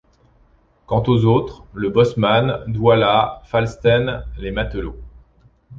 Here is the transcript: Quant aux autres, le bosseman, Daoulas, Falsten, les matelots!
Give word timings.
Quant 0.87 1.03
aux 1.09 1.25
autres, 1.25 1.63
le 1.75 1.91
bosseman, 1.91 2.63
Daoulas, 2.65 3.43
Falsten, 3.45 4.25
les 4.39 4.49
matelots! 4.49 4.97